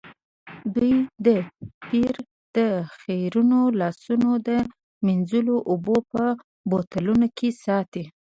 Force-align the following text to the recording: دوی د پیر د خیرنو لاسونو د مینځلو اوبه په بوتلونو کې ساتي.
دوی 0.75 0.95
د 1.25 1.27
پیر 1.85 2.15
د 2.55 2.57
خیرنو 2.99 3.61
لاسونو 3.79 4.29
د 4.47 4.49
مینځلو 5.05 5.55
اوبه 5.71 5.97
په 6.11 6.23
بوتلونو 6.69 7.27
کې 7.37 7.49
ساتي. 7.65 8.03